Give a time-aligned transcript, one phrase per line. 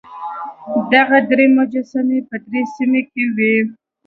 [0.93, 3.55] دغه درې مجسمې په دې سیمه کې وې.